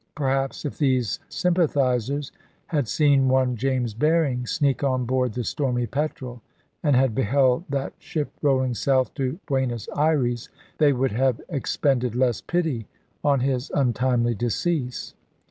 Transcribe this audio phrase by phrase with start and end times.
[0.15, 2.31] Perhaps, if these sympathisers
[2.65, 6.41] had seen one James Berring sneak on board the Stormy Petrel,
[6.81, 12.41] and had beheld that ship rolling south to Buenos Ayres, they would have expended less
[12.41, 12.87] pity
[13.23, 15.13] on his untimely decease.